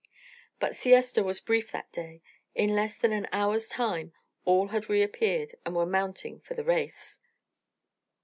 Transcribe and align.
But 0.59 0.73
siesta 0.75 1.21
was 1.21 1.39
brief 1.39 1.71
that 1.71 1.91
day. 1.91 2.23
In 2.55 2.71
less 2.73 2.97
than 2.97 3.11
an 3.11 3.27
hour's 3.31 3.69
time 3.69 4.13
all 4.45 4.69
had 4.69 4.89
reappeared 4.89 5.53
and 5.63 5.75
were 5.75 5.85
mounting 5.85 6.39
for 6.39 6.55
the 6.55 6.63
race. 6.63 7.19